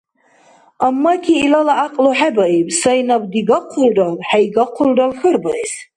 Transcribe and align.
Аммаки 0.87 1.33
илала 1.45 1.73
гӀякьлу 1.79 2.11
хӀебаиб 2.19 2.67
сай 2.79 2.99
наб 3.07 3.23
дигахъулрал, 3.31 4.15
хӀейгахъулрал, 4.27 5.11
хьарбаэс. 5.19 5.71